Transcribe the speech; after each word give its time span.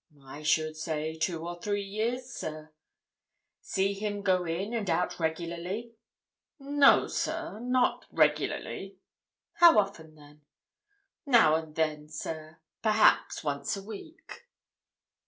"I 0.25 0.41
should 0.41 0.75
say 0.77 1.15
two 1.15 1.47
or 1.47 1.61
three 1.61 1.83
years, 1.83 2.25
sir." 2.25 2.71
"See 3.61 3.93
him 3.93 4.23
go 4.23 4.45
in 4.45 4.73
and 4.73 4.89
out 4.89 5.19
regularly?" 5.19 5.93
"No, 6.57 7.05
sir—not 7.05 8.07
regularly." 8.09 8.97
"How 9.57 9.77
often, 9.77 10.15
then?" 10.15 10.41
"Now 11.27 11.53
and 11.53 11.75
then, 11.75 12.09
sir—perhaps 12.09 13.43
once 13.43 13.77
a 13.77 13.83
week." 13.83 14.47